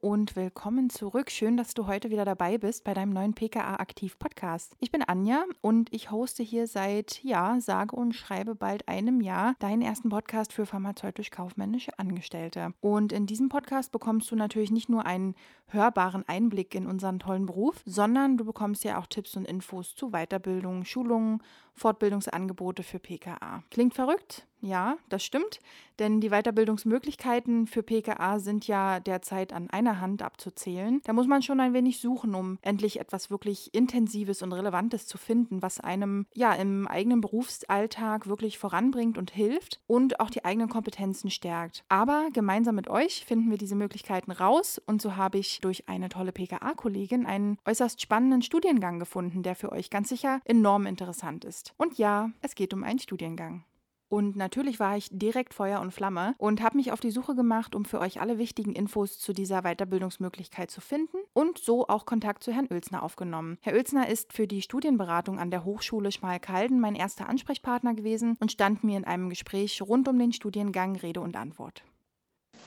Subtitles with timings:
[0.00, 1.30] und willkommen zurück.
[1.30, 4.76] Schön, dass du heute wieder dabei bist bei deinem neuen PKA Aktiv Podcast.
[4.80, 9.54] Ich bin Anja und ich hoste hier seit, ja, sage und schreibe bald einem Jahr
[9.58, 12.72] deinen ersten Podcast für pharmazeutisch-kaufmännische Angestellte.
[12.80, 15.34] Und in diesem Podcast bekommst du natürlich nicht nur einen
[15.68, 20.10] hörbaren Einblick in unseren tollen Beruf, sondern du bekommst ja auch Tipps und Infos zu
[20.10, 21.42] Weiterbildung, Schulungen,
[21.78, 23.62] Fortbildungsangebote für PKA.
[23.70, 24.46] Klingt verrückt?
[24.60, 25.60] Ja, das stimmt,
[26.00, 31.00] denn die Weiterbildungsmöglichkeiten für PKA sind ja derzeit an einer Hand abzuzählen.
[31.04, 35.16] Da muss man schon ein wenig suchen, um endlich etwas wirklich Intensives und Relevantes zu
[35.16, 40.68] finden, was einem ja im eigenen Berufsalltag wirklich voranbringt und hilft und auch die eigenen
[40.68, 41.84] Kompetenzen stärkt.
[41.88, 46.08] Aber gemeinsam mit euch finden wir diese Möglichkeiten raus und so habe ich durch eine
[46.08, 51.67] tolle PKA-Kollegin einen äußerst spannenden Studiengang gefunden, der für euch ganz sicher enorm interessant ist.
[51.76, 53.64] Und ja, es geht um einen Studiengang.
[54.08, 57.74] Und natürlich war ich direkt Feuer und Flamme und habe mich auf die Suche gemacht,
[57.74, 62.42] um für euch alle wichtigen Infos zu dieser Weiterbildungsmöglichkeit zu finden und so auch Kontakt
[62.42, 63.58] zu Herrn Oelsner aufgenommen.
[63.60, 68.50] Herr Oelsner ist für die Studienberatung an der Hochschule Schmalkalden mein erster Ansprechpartner gewesen und
[68.50, 71.82] stand mir in einem Gespräch rund um den Studiengang Rede und Antwort.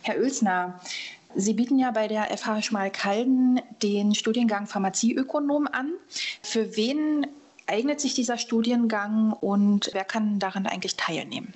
[0.04, 0.80] Herr Oelsner,
[1.34, 5.94] Sie bieten ja bei der FH Schmalkalden den Studiengang Pharmazieökonom an.
[6.42, 7.26] Für wen
[7.72, 11.54] eignet sich dieser Studiengang und wer kann daran eigentlich teilnehmen?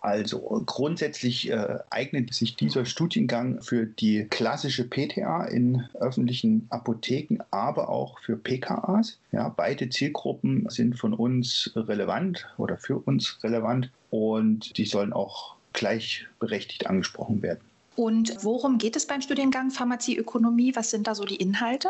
[0.00, 7.88] Also grundsätzlich äh, eignet sich dieser Studiengang für die klassische PTA in öffentlichen Apotheken, aber
[7.88, 9.18] auch für PKAs.
[9.32, 15.56] Ja, beide Zielgruppen sind von uns relevant oder für uns relevant und die sollen auch
[15.72, 17.62] gleichberechtigt angesprochen werden.
[17.96, 20.76] Und worum geht es beim Studiengang Pharmazieökonomie?
[20.76, 21.88] Was sind da so die Inhalte?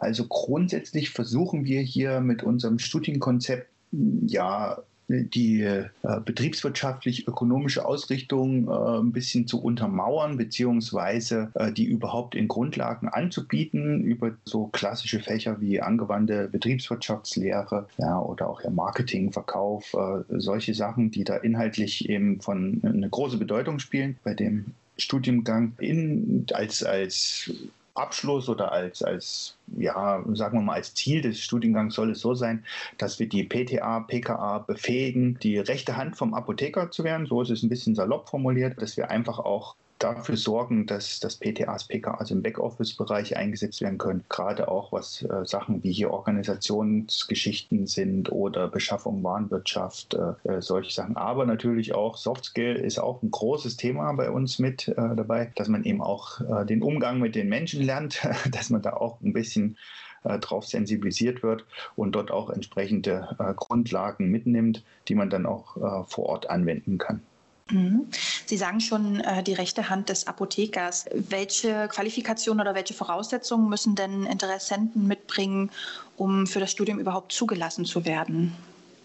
[0.00, 4.78] Also grundsätzlich versuchen wir hier mit unserem Studienkonzept ja
[5.10, 5.88] die äh,
[6.24, 14.32] betriebswirtschaftlich-ökonomische Ausrichtung äh, ein bisschen zu untermauern, beziehungsweise äh, die überhaupt in Grundlagen anzubieten über
[14.44, 21.10] so klassische Fächer wie angewandte Betriebswirtschaftslehre ja, oder auch ja Marketing, Verkauf, äh, solche Sachen,
[21.10, 24.66] die da inhaltlich eben von eine große Bedeutung spielen bei dem
[24.96, 27.50] Studiengang in, als, als
[27.94, 32.34] Abschluss oder als, als, ja, sagen wir mal, als Ziel des Studiengangs soll es so
[32.34, 32.64] sein,
[32.98, 37.26] dass wir die PTA, PKA befähigen, die rechte Hand vom Apotheker zu werden.
[37.26, 41.36] So ist es ein bisschen salopp formuliert, dass wir einfach auch dafür sorgen, dass, dass
[41.36, 44.24] PTAs, PKAs im Backoffice-Bereich eingesetzt werden können.
[44.28, 50.90] Gerade auch was äh, Sachen wie hier Organisationsgeschichten sind oder Beschaffung Warenwirtschaft, äh, äh solche
[50.90, 51.16] Sachen.
[51.16, 55.52] Aber natürlich auch Soft Skill ist auch ein großes Thema bei uns mit äh, dabei,
[55.54, 59.20] dass man eben auch äh, den Umgang mit den Menschen lernt, dass man da auch
[59.20, 59.76] ein bisschen
[60.24, 66.26] äh, darauf sensibilisiert wird und dort auch entsprechende Grundlagen mitnimmt, die man dann auch vor
[66.26, 67.22] Ort anwenden kann.
[67.70, 68.06] Mhm.
[68.46, 71.06] Sie sagen schon äh, die rechte Hand des Apothekers.
[71.12, 75.70] Welche Qualifikationen oder welche Voraussetzungen müssen denn Interessenten mitbringen,
[76.16, 78.56] um für das Studium überhaupt zugelassen zu werden?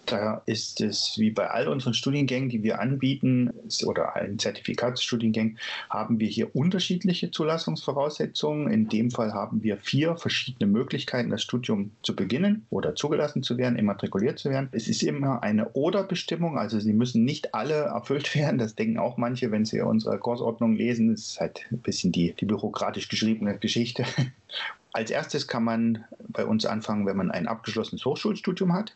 [0.05, 3.51] Da ist es wie bei all unseren Studiengängen, die wir anbieten,
[3.85, 5.57] oder allen Zertifikatsstudiengängen,
[5.89, 8.71] haben wir hier unterschiedliche Zulassungsvoraussetzungen.
[8.71, 13.57] In dem Fall haben wir vier verschiedene Möglichkeiten, das Studium zu beginnen oder zugelassen zu
[13.57, 14.69] werden, immatrikuliert zu werden.
[14.71, 18.57] Es ist immer eine Oder-Bestimmung, also sie müssen nicht alle erfüllt werden.
[18.57, 21.11] Das denken auch manche, wenn sie unsere Kursordnung lesen.
[21.11, 24.05] Das ist halt ein bisschen die, die bürokratisch geschriebene Geschichte.
[24.93, 28.95] Als erstes kann man bei uns anfangen, wenn man ein abgeschlossenes Hochschulstudium hat.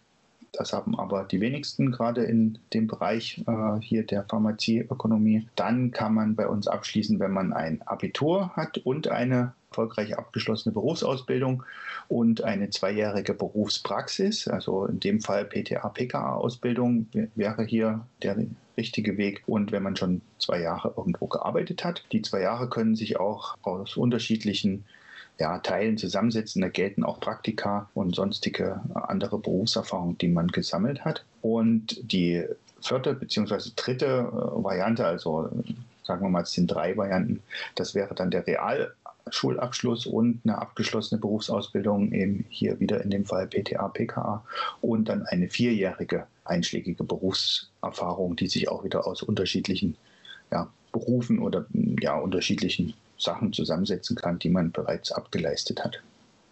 [0.52, 5.48] Das haben aber die wenigsten gerade in dem Bereich äh, hier der Pharmazieökonomie.
[5.56, 10.74] Dann kann man bei uns abschließen, wenn man ein Abitur hat und eine erfolgreich abgeschlossene
[10.74, 11.64] Berufsausbildung
[12.08, 14.48] und eine zweijährige Berufspraxis.
[14.48, 18.38] Also in dem Fall PTA-PKA-Ausbildung wäre hier der
[18.78, 19.44] richtige Weg.
[19.46, 23.56] Und wenn man schon zwei Jahre irgendwo gearbeitet hat, die zwei Jahre können sich auch
[23.62, 24.86] aus unterschiedlichen
[25.40, 26.62] ja, Teilen zusammensetzen.
[26.62, 31.24] Da gelten auch Praktika und sonstige andere Berufserfahrungen, die man gesammelt hat.
[31.42, 32.46] Und die
[32.82, 33.72] vierte bzw.
[33.76, 35.50] dritte äh, Variante, also
[36.03, 37.41] sagen wir mal, es sind drei Varianten,
[37.76, 43.47] das wäre dann der Realschulabschluss und eine abgeschlossene Berufsausbildung, eben hier wieder in dem Fall
[43.47, 44.44] PTA, PKA
[44.82, 49.96] und dann eine vierjährige einschlägige Berufserfahrung, die sich auch wieder aus unterschiedlichen
[50.52, 51.66] ja, Berufen oder
[52.02, 56.02] ja, unterschiedlichen Sachen zusammensetzen kann, die man bereits abgeleistet hat.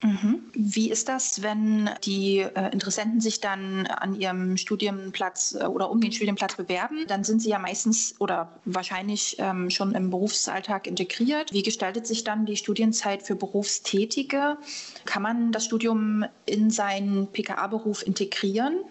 [0.03, 0.43] Mhm.
[0.53, 5.99] Wie ist das, wenn die äh, Interessenten sich dann an ihrem Studienplatz äh, oder um
[6.01, 7.05] den Studienplatz bewerben?
[7.07, 11.51] Dann sind sie ja meistens oder wahrscheinlich ähm, schon im Berufsalltag integriert.
[11.51, 14.57] Wie gestaltet sich dann die Studienzeit für Berufstätige?
[15.05, 18.81] Kann man das Studium in seinen PKA-Beruf integrieren?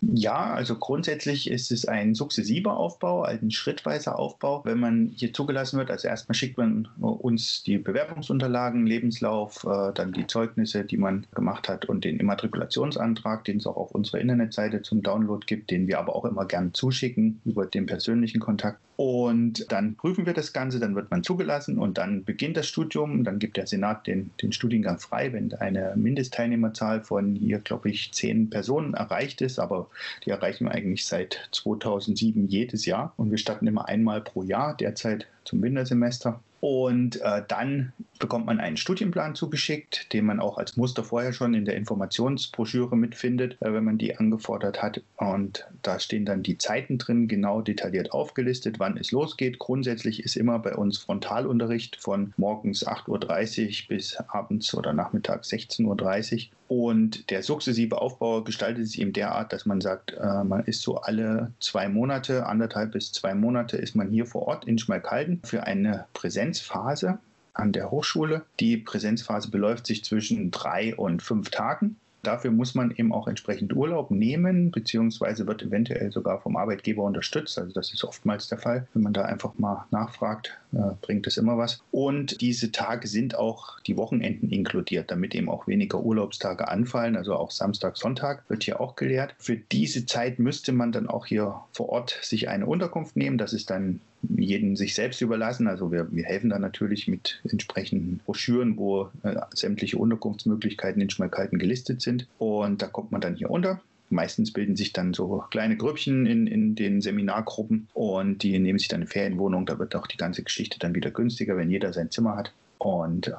[0.00, 4.64] Ja, also grundsätzlich ist es ein sukzessiver Aufbau, ein schrittweiser Aufbau.
[4.64, 10.12] Wenn man hier zugelassen wird, also erstmal schickt man uns die Bewerbungsunterlagen, Lebenslauf, äh, dann
[10.12, 14.82] die Zeugnisse, die man gemacht hat und den Immatrikulationsantrag, den es auch auf unserer Internetseite
[14.82, 18.78] zum Download gibt, den wir aber auch immer gern zuschicken über den persönlichen Kontakt.
[18.98, 23.22] Und dann prüfen wir das Ganze, dann wird man zugelassen und dann beginnt das Studium.
[23.22, 28.12] Dann gibt der Senat den, den Studiengang frei, wenn eine Mindestteilnehmerzahl von hier, glaube ich,
[28.12, 29.60] zehn Personen erreicht ist.
[29.60, 29.87] Aber
[30.24, 33.12] die erreichen wir eigentlich seit 2007 jedes Jahr.
[33.16, 36.40] Und wir starten immer einmal pro Jahr, derzeit zum Wintersemester.
[36.60, 41.54] Und äh, dann bekommt man einen Studienplan zugeschickt, den man auch als Muster vorher schon
[41.54, 45.00] in der Informationsbroschüre mitfindet, äh, wenn man die angefordert hat.
[45.16, 49.60] Und da stehen dann die Zeiten drin, genau detailliert aufgelistet, wann es losgeht.
[49.60, 56.34] Grundsätzlich ist immer bei uns Frontalunterricht von morgens 8.30 Uhr bis abends oder nachmittags 16.30
[56.34, 56.57] Uhr.
[56.68, 60.98] Und der sukzessive Aufbau gestaltet sich eben derart, dass man sagt, äh, man ist so
[60.98, 65.64] alle zwei Monate, anderthalb bis zwei Monate ist man hier vor Ort in Schmalkalden für
[65.64, 67.18] eine Präsenzphase
[67.54, 68.42] an der Hochschule.
[68.60, 71.96] Die Präsenzphase beläuft sich zwischen drei und fünf Tagen.
[72.22, 77.58] Dafür muss man eben auch entsprechend Urlaub nehmen, beziehungsweise wird eventuell sogar vom Arbeitgeber unterstützt.
[77.58, 78.88] Also das ist oftmals der Fall.
[78.92, 81.82] Wenn man da einfach mal nachfragt, äh, bringt es immer was.
[81.92, 87.16] Und diese Tage sind auch die Wochenenden inkludiert, damit eben auch weniger Urlaubstage anfallen.
[87.16, 89.34] Also auch Samstag, Sonntag wird hier auch gelehrt.
[89.38, 93.38] Für diese Zeit müsste man dann auch hier vor Ort sich eine Unterkunft nehmen.
[93.38, 95.66] Das ist dann jeden sich selbst überlassen.
[95.66, 101.58] Also wir, wir helfen da natürlich mit entsprechenden Broschüren, wo äh, sämtliche Unterkunftsmöglichkeiten in Schmalkalden
[101.58, 102.26] gelistet sind.
[102.38, 103.80] Und da kommt man dann hier unter.
[104.10, 108.88] Meistens bilden sich dann so kleine Grüppchen in, in den Seminargruppen und die nehmen sich
[108.88, 109.66] dann eine Ferienwohnung.
[109.66, 113.32] Da wird auch die ganze Geschichte dann wieder günstiger, wenn jeder sein Zimmer hat und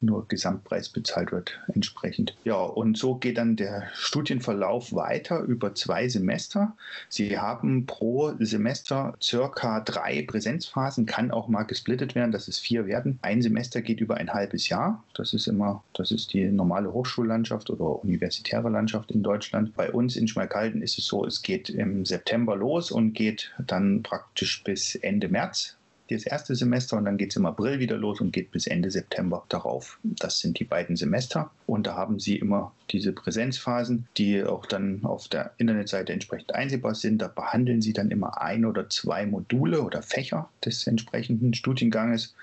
[0.00, 2.34] nur Gesamtpreis bezahlt wird entsprechend.
[2.44, 6.76] Ja, und so geht dann der Studienverlauf weiter über zwei Semester.
[7.08, 12.86] Sie haben pro Semester circa drei Präsenzphasen, kann auch mal gesplittet werden, dass es vier
[12.86, 13.18] werden.
[13.22, 15.02] Ein Semester geht über ein halbes Jahr.
[15.14, 19.74] Das ist immer, das ist die normale Hochschullandschaft oder universitäre Landschaft in Deutschland.
[19.74, 24.02] Bei uns in Schmalkalden ist es so, es geht im September los und geht dann
[24.02, 25.76] praktisch bis Ende März
[26.10, 28.90] das erste Semester und dann geht es im April wieder los und geht bis Ende
[28.90, 29.98] September darauf.
[30.02, 35.04] Das sind die beiden Semester und da haben Sie immer diese Präsenzphasen, die auch dann
[35.04, 37.22] auf der Internetseite entsprechend einsehbar sind.
[37.22, 42.34] Da behandeln Sie dann immer ein oder zwei Module oder Fächer des entsprechenden Studienganges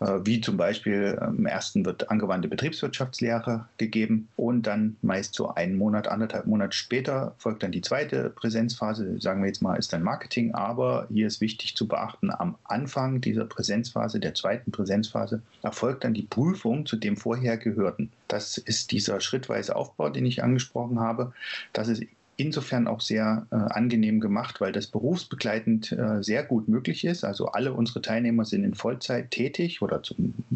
[0.00, 6.08] wie zum Beispiel im ersten wird angewandte Betriebswirtschaftslehre gegeben und dann meist so einen Monat,
[6.08, 10.54] anderthalb Monate später folgt dann die zweite Präsenzphase, sagen wir jetzt mal, ist dann Marketing,
[10.54, 16.14] aber hier ist wichtig zu beachten, am Anfang dieser Präsenzphase, der zweiten Präsenzphase, erfolgt dann
[16.14, 18.10] die Prüfung zu dem vorher gehörten.
[18.28, 21.32] Das ist dieser schrittweise Aufbau, den ich angesprochen habe.
[21.72, 22.02] Das ist
[22.38, 27.24] insofern auch sehr äh, angenehm gemacht, weil das berufsbegleitend äh, sehr gut möglich ist.
[27.24, 30.14] Also alle unsere Teilnehmer sind in Vollzeit tätig oder zu,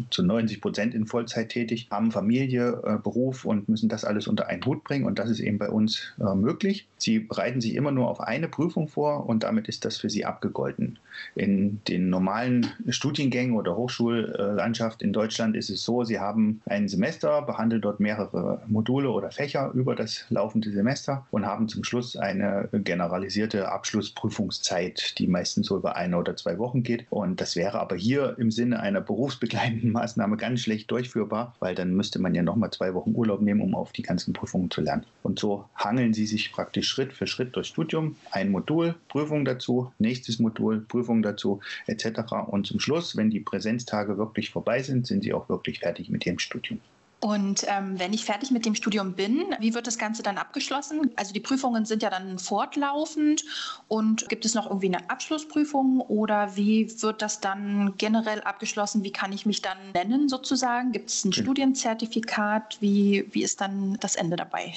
[0.09, 4.47] zu 90 Prozent in Vollzeit tätig, haben Familie, äh, Beruf und müssen das alles unter
[4.47, 5.05] einen Hut bringen.
[5.05, 6.87] Und das ist eben bei uns äh, möglich.
[6.97, 10.23] Sie bereiten sich immer nur auf eine Prüfung vor und damit ist das für sie
[10.23, 10.99] abgegolten.
[11.35, 17.41] In den normalen Studiengängen oder Hochschullandschaft in Deutschland ist es so, sie haben ein Semester,
[17.41, 22.69] behandeln dort mehrere Module oder Fächer über das laufende Semester und haben zum Schluss eine
[22.71, 27.07] generalisierte Abschlussprüfungszeit, die meistens so über eine oder zwei Wochen geht.
[27.09, 31.95] Und das wäre aber hier im Sinne einer berufsbegleitenden Maßnahme ganz schlecht durchführbar, weil dann
[31.95, 35.03] müsste man ja nochmal zwei Wochen Urlaub nehmen, um auf die ganzen Prüfungen zu lernen.
[35.23, 38.15] Und so hangeln sie sich praktisch Schritt für Schritt durch Studium.
[38.29, 42.33] Ein Modul, Prüfung dazu, nächstes Modul, Prüfung dazu, etc.
[42.47, 46.25] Und zum Schluss, wenn die Präsenztage wirklich vorbei sind, sind sie auch wirklich fertig mit
[46.25, 46.79] ihrem Studium.
[47.23, 51.11] Und ähm, wenn ich fertig mit dem Studium bin, wie wird das Ganze dann abgeschlossen?
[51.15, 53.45] Also die Prüfungen sind ja dann fortlaufend
[53.87, 59.05] und gibt es noch irgendwie eine Abschlussprüfung oder wie wird das dann generell abgeschlossen?
[59.05, 60.91] Wie kann ich mich dann nennen sozusagen?
[60.91, 61.43] Gibt es ein okay.
[61.43, 62.79] Studienzertifikat?
[62.81, 64.73] Wie, wie ist dann das Ende dabei?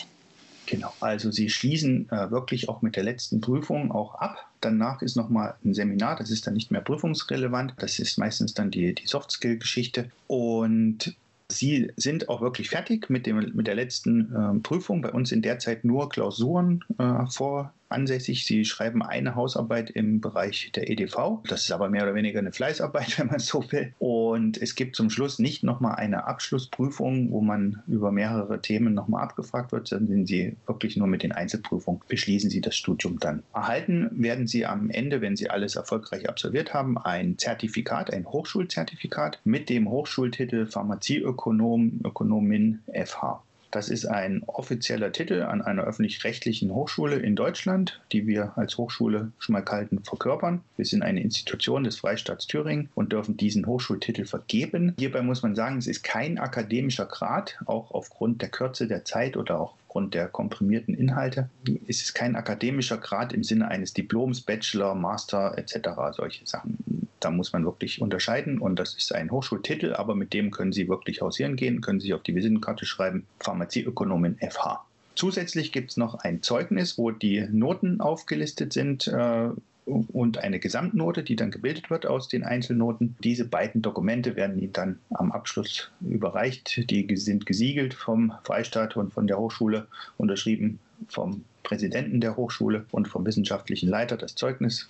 [0.67, 4.47] Genau, also Sie schließen äh, wirklich auch mit der letzten Prüfung auch ab.
[4.61, 7.75] Danach ist nochmal ein Seminar, das ist dann nicht mehr prüfungsrelevant.
[7.79, 10.13] Das ist meistens dann die, die Soft-Skill-Geschichte.
[10.29, 11.17] Und
[11.51, 15.03] Sie sind auch wirklich fertig mit, dem, mit der letzten äh, Prüfung.
[15.03, 18.47] Bei uns sind derzeit nur Klausuren äh, vor, ansässig.
[18.47, 21.43] Sie schreiben eine Hausarbeit im Bereich der EDV.
[21.49, 23.93] Das ist aber mehr oder weniger eine Fleißarbeit, wenn man so will.
[23.99, 29.23] Und es gibt zum Schluss nicht nochmal eine Abschlussprüfung, wo man über mehrere Themen nochmal
[29.23, 33.43] abgefragt wird, sondern Sie wirklich nur mit den Einzelprüfungen beschließen Sie das Studium dann.
[33.55, 39.41] Erhalten werden Sie am Ende, wenn Sie alles erfolgreich absolviert haben, ein Zertifikat, ein Hochschulzertifikat
[39.45, 43.43] mit dem Hochschultitel Pharmazieökonom, Ökonomin FH.
[43.77, 49.33] Das ist ein offizieller Titel an einer öffentlich-rechtlichen Hochschule in Deutschland, die wir als Hochschule
[49.39, 50.63] Schmalkalden verkörpern.
[50.79, 54.95] Wir sind eine Institution des Freistaats Thüringen und dürfen diesen Hochschultitel vergeben.
[54.99, 59.37] Hierbei muss man sagen, es ist kein akademischer Grad, auch aufgrund der Kürze der Zeit
[59.37, 61.51] oder auch aufgrund der komprimierten Inhalte.
[61.87, 65.91] Es ist kein akademischer Grad im Sinne eines Diploms, Bachelor, Master etc.
[66.13, 66.79] Solche Sachen.
[67.21, 70.89] Da muss man wirklich unterscheiden und das ist ein Hochschultitel, aber mit dem können Sie
[70.89, 74.85] wirklich hausieren gehen, können Sie auf die Visitenkarte schreiben, Pharmazieökonomin FH.
[75.15, 79.49] Zusätzlich gibt es noch ein Zeugnis, wo die Noten aufgelistet sind, äh,
[79.87, 83.17] und eine Gesamtnote, die dann gebildet wird aus den Einzelnoten.
[83.23, 86.91] Diese beiden Dokumente werden Ihnen dann am Abschluss überreicht.
[86.91, 89.87] Die sind gesiegelt vom Freistaat und von der Hochschule,
[90.19, 94.89] unterschrieben vom Präsidenten der Hochschule und vom wissenschaftlichen Leiter das Zeugnis.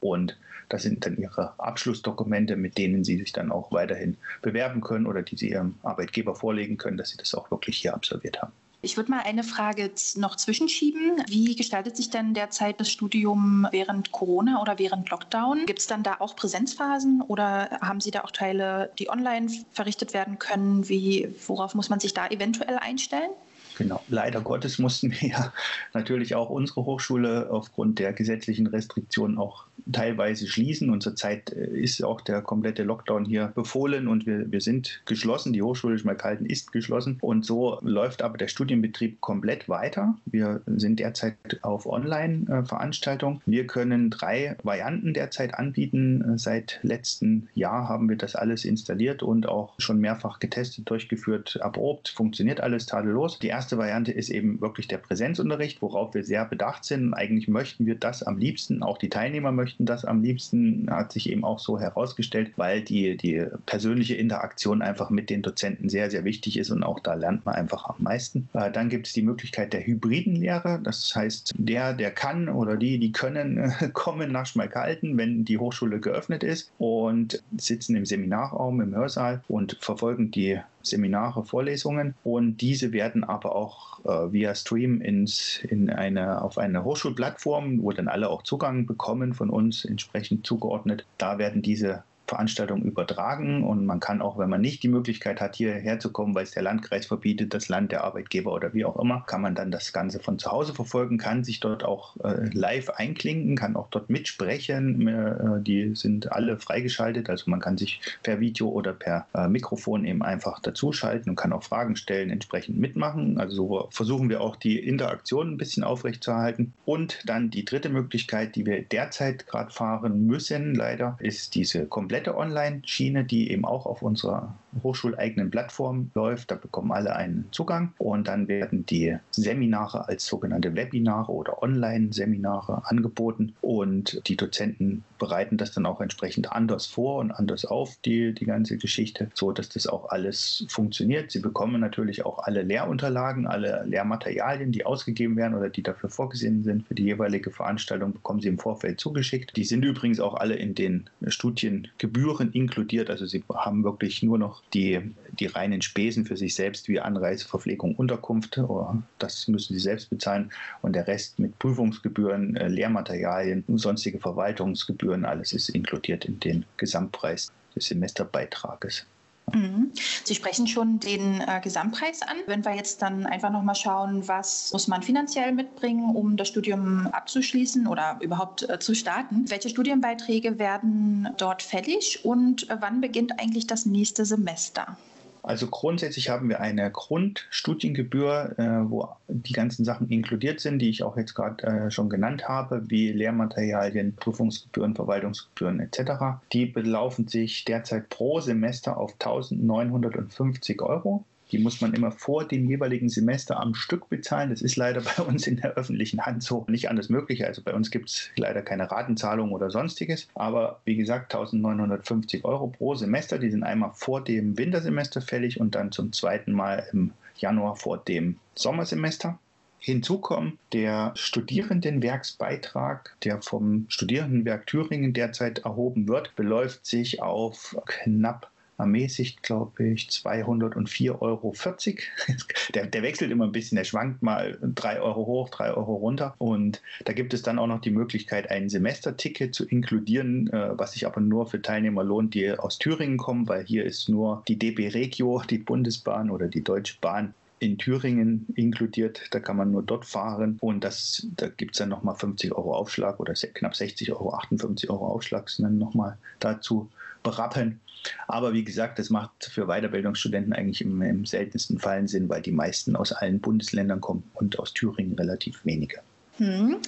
[0.00, 0.38] Und
[0.68, 5.22] das sind dann Ihre Abschlussdokumente, mit denen Sie sich dann auch weiterhin bewerben können oder
[5.22, 8.52] die Sie Ihrem Arbeitgeber vorlegen können, dass Sie das auch wirklich hier absolviert haben.
[8.80, 11.24] Ich würde mal eine Frage noch zwischenschieben.
[11.26, 15.66] Wie gestaltet sich denn derzeit das Studium während Corona oder während Lockdown?
[15.66, 20.14] Gibt es dann da auch Präsenzphasen oder haben Sie da auch Teile, die online verrichtet
[20.14, 20.88] werden können?
[20.88, 23.30] Wie, worauf muss man sich da eventuell einstellen?
[23.78, 24.00] Genau.
[24.08, 25.52] Leider Gottes mussten wir ja
[25.92, 30.90] natürlich auch unsere Hochschule aufgrund der gesetzlichen Restriktionen auch teilweise schließen.
[30.90, 35.52] Und zurzeit äh, ist auch der komplette Lockdown hier befohlen und wir, wir sind geschlossen.
[35.52, 37.18] Die Hochschule Schmalkalden ist geschlossen.
[37.20, 40.16] Und so läuft aber der Studienbetrieb komplett weiter.
[40.26, 43.40] Wir sind derzeit auf Online-Veranstaltungen.
[43.46, 46.36] Wir können drei Varianten derzeit anbieten.
[46.36, 52.08] Seit letztem Jahr haben wir das alles installiert und auch schon mehrfach getestet, durchgeführt, erprobt.
[52.08, 53.38] Funktioniert alles tadellos.
[53.38, 57.12] Die erste erste Variante ist eben wirklich der Präsenzunterricht, worauf wir sehr bedacht sind.
[57.12, 61.30] Eigentlich möchten wir das am liebsten, auch die Teilnehmer möchten das am liebsten, hat sich
[61.30, 66.24] eben auch so herausgestellt, weil die, die persönliche Interaktion einfach mit den Dozenten sehr, sehr
[66.24, 68.48] wichtig ist und auch da lernt man einfach am meisten.
[68.54, 70.80] Äh, dann gibt es die Möglichkeit der hybriden Lehre.
[70.82, 76.00] Das heißt, der, der kann oder die, die können kommen nach Schmalkalden, wenn die Hochschule
[76.00, 80.58] geöffnet ist und sitzen im Seminarraum, im Hörsaal und verfolgen die
[80.90, 86.84] Seminare, Vorlesungen und diese werden aber auch äh, via Stream ins, in eine, auf eine
[86.84, 91.06] Hochschulplattform, wo dann alle auch Zugang bekommen von uns entsprechend zugeordnet.
[91.18, 95.56] Da werden diese Veranstaltung übertragen und man kann auch, wenn man nicht die Möglichkeit hat,
[95.56, 98.98] hierher zu kommen, weil es der Landkreis verbietet, das Land, der Arbeitgeber oder wie auch
[98.98, 102.48] immer, kann man dann das Ganze von zu Hause verfolgen, kann sich dort auch äh,
[102.52, 105.08] live einklinken, kann auch dort mitsprechen.
[105.08, 110.04] Äh, die sind alle freigeschaltet, also man kann sich per Video oder per äh, Mikrofon
[110.04, 113.38] eben einfach dazuschalten und kann auch Fragen stellen, entsprechend mitmachen.
[113.38, 116.72] Also so versuchen wir auch die Interaktion ein bisschen aufrechtzuerhalten.
[116.84, 122.17] Und dann die dritte Möglichkeit, die wir derzeit gerade fahren müssen, leider, ist diese komplette
[122.18, 126.50] komplette Online-Schiene, die eben auch auf unserer hochschuleigenen Plattform läuft.
[126.50, 132.82] Da bekommen alle einen Zugang und dann werden die Seminare als sogenannte Webinare oder Online-Seminare
[132.84, 138.32] angeboten und die Dozenten bereiten das dann auch entsprechend anders vor und anders auf, die,
[138.32, 141.30] die ganze Geschichte, so dass das auch alles funktioniert.
[141.30, 146.62] Sie bekommen natürlich auch alle Lehrunterlagen, alle Lehrmaterialien, die ausgegeben werden oder die dafür vorgesehen
[146.62, 149.56] sind für die jeweilige Veranstaltung, bekommen sie im Vorfeld zugeschickt.
[149.56, 153.10] Die sind übrigens auch alle in den Studien Gebühren inkludiert.
[153.10, 157.46] Also sie haben wirklich nur noch die, die reinen Spesen für sich selbst wie Anreise,
[157.46, 158.58] Verpflegung, Unterkunft.
[158.58, 160.50] Oh, das müssen sie selbst bezahlen.
[160.82, 167.48] Und der Rest mit Prüfungsgebühren, äh, Lehrmaterialien, sonstige Verwaltungsgebühren, alles ist inkludiert in den Gesamtpreis
[167.74, 169.06] des Semesterbeitrages.
[169.52, 169.92] Mhm.
[170.24, 172.36] Sie sprechen schon den äh, Gesamtpreis an.
[172.46, 177.06] Wenn wir jetzt dann einfach nochmal schauen, was muss man finanziell mitbringen, um das Studium
[177.08, 179.44] abzuschließen oder überhaupt äh, zu starten?
[179.48, 184.96] Welche Studienbeiträge werden dort fällig und äh, wann beginnt eigentlich das nächste Semester?
[185.42, 191.02] Also grundsätzlich haben wir eine Grundstudiengebühr, äh, wo die ganzen Sachen inkludiert sind, die ich
[191.02, 196.40] auch jetzt gerade äh, schon genannt habe, wie Lehrmaterialien, Prüfungsgebühren, Verwaltungsgebühren etc.
[196.52, 201.24] Die belaufen sich derzeit pro Semester auf 1950 Euro.
[201.50, 204.50] Die muss man immer vor dem jeweiligen Semester am Stück bezahlen.
[204.50, 207.46] Das ist leider bei uns in der öffentlichen Hand so nicht anders möglich.
[207.46, 210.28] Also bei uns gibt es leider keine Ratenzahlung oder sonstiges.
[210.34, 213.38] Aber wie gesagt, 1950 Euro pro Semester.
[213.38, 217.98] Die sind einmal vor dem Wintersemester fällig und dann zum zweiten Mal im Januar vor
[217.98, 219.38] dem Sommersemester.
[219.80, 228.50] Hinzu kommt der Studierendenwerksbeitrag, der vom Studierendenwerk Thüringen derzeit erhoben wird, beläuft sich auf knapp
[228.78, 231.54] ermäßigt, glaube ich, 204,40 Euro.
[232.74, 236.34] Der, der wechselt immer ein bisschen, der schwankt mal 3 Euro hoch, 3 Euro runter.
[236.38, 240.92] Und da gibt es dann auch noch die Möglichkeit, ein Semesterticket zu inkludieren, äh, was
[240.92, 244.58] sich aber nur für Teilnehmer lohnt, die aus Thüringen kommen, weil hier ist nur die
[244.58, 249.22] DB Regio, die Bundesbahn oder die Deutsche Bahn in Thüringen inkludiert.
[249.30, 252.74] Da kann man nur dort fahren und das, da gibt es dann nochmal 50 Euro
[252.74, 256.90] Aufschlag oder knapp 60 Euro, 58 Euro Aufschlag sind dann nochmal dazu
[257.28, 257.80] berappen.
[258.26, 262.52] Aber wie gesagt, das macht für Weiterbildungsstudenten eigentlich im, im seltensten Fall Sinn, weil die
[262.52, 266.00] meisten aus allen Bundesländern kommen und aus Thüringen relativ wenige.
[266.38, 266.78] Hm.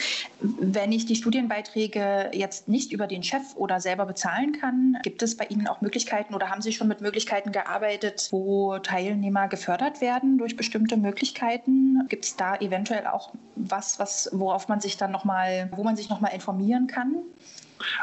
[0.40, 5.36] Wenn ich die Studienbeiträge jetzt nicht über den Chef oder selber bezahlen kann, gibt es
[5.36, 10.38] bei Ihnen auch Möglichkeiten oder haben Sie schon mit Möglichkeiten gearbeitet, wo Teilnehmer gefördert werden
[10.38, 12.06] durch bestimmte Möglichkeiten?
[12.08, 15.96] Gibt es da eventuell auch was, was worauf man sich dann noch mal, wo man
[15.96, 17.16] sich noch mal informieren kann?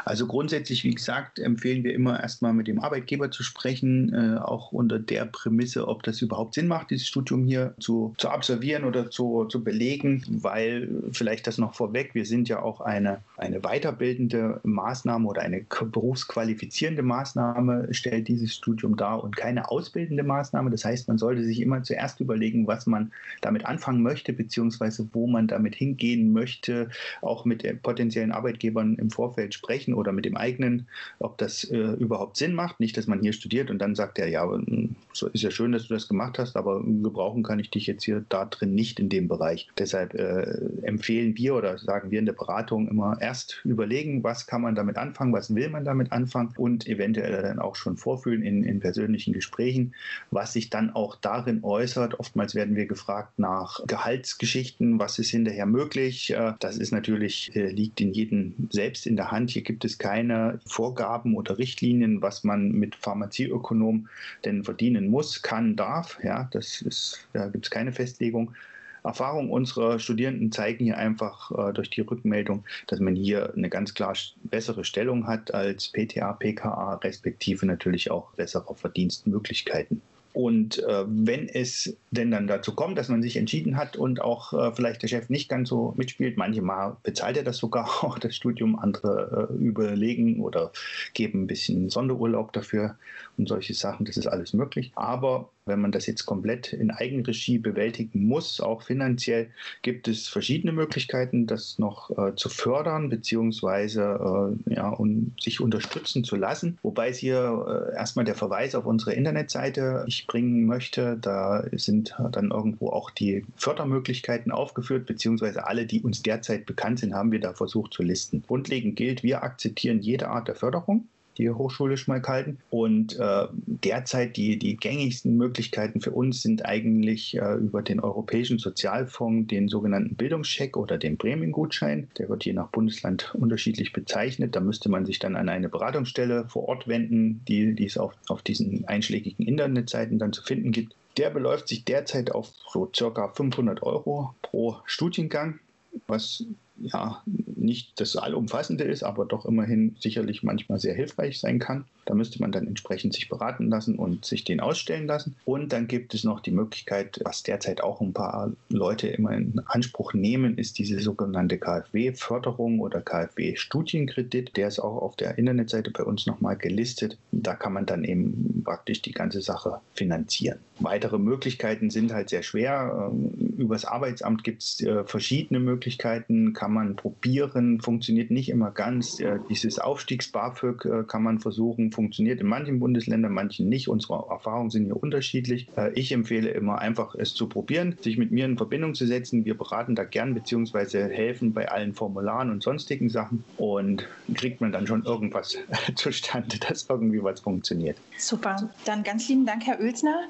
[0.04, 4.72] Also grundsätzlich, wie gesagt, empfehlen wir immer erstmal mit dem Arbeitgeber zu sprechen, äh, auch
[4.72, 9.10] unter der Prämisse, ob das überhaupt Sinn macht, dieses Studium hier zu, zu absolvieren oder
[9.10, 14.60] zu, zu belegen, weil vielleicht das noch vorweg, wir sind ja auch eine, eine weiterbildende
[14.64, 20.70] Maßnahme oder eine berufsqualifizierende Maßnahme stellt dieses Studium dar und keine ausbildende Maßnahme.
[20.70, 25.26] Das heißt, man sollte sich immer zuerst überlegen, was man damit anfangen möchte, beziehungsweise wo
[25.26, 26.88] man damit hingehen möchte,
[27.20, 31.76] auch mit potenziellen Arbeitgebern im Vorfeld sprechen sprechen oder mit dem eigenen, ob das äh,
[31.76, 32.80] überhaupt Sinn macht.
[32.80, 35.72] Nicht, dass man hier studiert und dann sagt er, ja, hm, so ist ja schön,
[35.72, 38.98] dass du das gemacht hast, aber gebrauchen kann ich dich jetzt hier da drin nicht
[38.98, 39.68] in dem Bereich.
[39.76, 44.62] Deshalb äh, empfehlen wir oder sagen wir in der Beratung immer erst überlegen, was kann
[44.62, 48.64] man damit anfangen, was will man damit anfangen und eventuell dann auch schon vorfühlen in,
[48.64, 49.92] in persönlichen Gesprächen,
[50.30, 52.18] was sich dann auch darin äußert.
[52.18, 56.30] Oftmals werden wir gefragt nach Gehaltsgeschichten, was ist hinterher möglich.
[56.30, 59.57] Äh, das ist natürlich, äh, liegt in jedem selbst in der Hand.
[59.58, 64.08] Hier gibt es keine Vorgaben oder Richtlinien, was man mit Pharmazieökonom
[64.44, 66.16] denn verdienen muss, kann, darf.
[66.22, 68.54] Ja, das ist, da gibt es keine Festlegung.
[69.02, 73.94] Erfahrungen unserer Studierenden zeigen hier einfach äh, durch die Rückmeldung, dass man hier eine ganz
[73.94, 80.00] klar bessere Stellung hat als PTA, PKA, respektive natürlich auch bessere Verdienstmöglichkeiten.
[80.38, 84.52] Und äh, wenn es denn dann dazu kommt, dass man sich entschieden hat und auch
[84.52, 88.20] äh, vielleicht der Chef nicht ganz so mitspielt, manche Mal bezahlt er das sogar auch
[88.20, 90.70] das Studium, andere äh, überlegen oder
[91.12, 92.94] geben ein bisschen Sonderurlaub dafür
[93.36, 94.92] und solche Sachen, das ist alles möglich.
[94.94, 99.50] Aber wenn man das jetzt komplett in Eigenregie bewältigen muss, auch finanziell,
[99.82, 106.24] gibt es verschiedene Möglichkeiten, das noch äh, zu fördern beziehungsweise äh, ja, um sich unterstützen
[106.24, 106.78] zu lassen.
[106.82, 111.18] Wobei es hier äh, erstmal der Verweis auf unsere Internetseite ich bringen möchte.
[111.20, 117.14] Da sind dann irgendwo auch die Fördermöglichkeiten aufgeführt, beziehungsweise alle, die uns derzeit bekannt sind,
[117.14, 118.42] haben wir da versucht zu listen.
[118.46, 121.06] Grundlegend gilt, wir akzeptieren jede Art der Förderung
[121.38, 122.58] die Hochschule Schmalkalden.
[122.70, 128.58] Und äh, derzeit die, die gängigsten Möglichkeiten für uns sind eigentlich äh, über den Europäischen
[128.58, 132.08] Sozialfonds den sogenannten Bildungscheck oder den Prämiengutschein.
[132.18, 134.56] Der wird je nach Bundesland unterschiedlich bezeichnet.
[134.56, 138.14] Da müsste man sich dann an eine Beratungsstelle vor Ort wenden, die, die es auf,
[138.28, 140.94] auf diesen einschlägigen Internetseiten dann zu finden gibt.
[141.16, 145.58] Der beläuft sich derzeit auf so circa 500 Euro pro Studiengang,
[146.06, 146.44] was
[146.80, 151.86] ja nicht das Allumfassende ist, aber doch immerhin sicherlich manchmal sehr hilfreich sein kann.
[152.08, 155.36] Da müsste man dann entsprechend sich beraten lassen und sich den ausstellen lassen.
[155.44, 159.60] Und dann gibt es noch die Möglichkeit, was derzeit auch ein paar Leute immer in
[159.66, 164.56] Anspruch nehmen, ist diese sogenannte KfW-Förderung oder KfW-Studienkredit.
[164.56, 167.18] Der ist auch auf der Internetseite bei uns nochmal gelistet.
[167.30, 170.60] Da kann man dann eben praktisch die ganze Sache finanzieren.
[170.80, 173.10] Weitere Möglichkeiten sind halt sehr schwer.
[173.12, 179.18] Ähm, übers Arbeitsamt gibt es äh, verschiedene Möglichkeiten, kann man probieren, funktioniert nicht immer ganz.
[179.18, 183.88] Äh, dieses Aufstiegs-BAföG äh, kann man versuchen, funktioniert in manchen Bundesländern, manchen nicht.
[183.88, 185.66] Unsere Erfahrungen sind hier unterschiedlich.
[185.96, 189.44] Ich empfehle immer einfach es zu probieren, sich mit mir in Verbindung zu setzen.
[189.44, 194.70] Wir beraten da gern beziehungsweise helfen bei allen Formularen und sonstigen Sachen und kriegt man
[194.70, 195.58] dann schon irgendwas
[195.96, 197.96] zustande, dass irgendwie was funktioniert.
[198.16, 198.70] Super.
[198.84, 200.28] Dann ganz lieben Dank, Herr Oelsner.